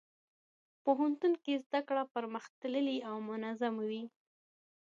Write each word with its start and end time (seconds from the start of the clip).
پوهنتون 0.83 1.33
کې 1.43 1.61
زدهکړه 1.63 2.03
پرمختللې 2.13 2.97
او 3.09 3.15
منظمه 3.29 3.83
وي. 3.89 4.03